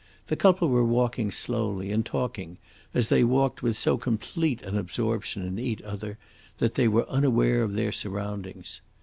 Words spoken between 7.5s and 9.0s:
of their surroundings.